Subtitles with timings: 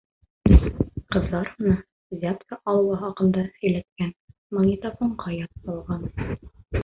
[1.15, 1.73] Ҡыҙҙар уны
[2.15, 4.13] взятка алыуы хаҡында һөйләткән,
[4.57, 6.41] магнитофонға яҙып алған.